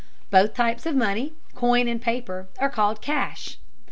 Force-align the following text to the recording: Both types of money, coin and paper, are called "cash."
Both 0.31 0.55
types 0.55 0.87
of 0.87 0.95
money, 0.95 1.33
coin 1.53 1.87
and 1.87 2.01
paper, 2.01 2.47
are 2.57 2.71
called 2.71 3.03
"cash." 3.03 3.59